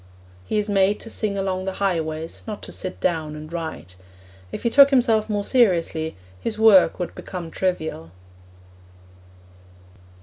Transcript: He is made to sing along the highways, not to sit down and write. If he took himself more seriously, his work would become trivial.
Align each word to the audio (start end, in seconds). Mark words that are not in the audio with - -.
He 0.47 0.57
is 0.57 0.67
made 0.67 0.99
to 1.01 1.11
sing 1.11 1.37
along 1.37 1.65
the 1.65 1.73
highways, 1.73 2.41
not 2.47 2.63
to 2.63 2.71
sit 2.71 2.99
down 2.99 3.35
and 3.35 3.53
write. 3.53 3.97
If 4.51 4.63
he 4.63 4.71
took 4.71 4.89
himself 4.89 5.29
more 5.29 5.43
seriously, 5.43 6.15
his 6.39 6.57
work 6.57 6.97
would 6.97 7.13
become 7.13 7.51
trivial. 7.51 8.09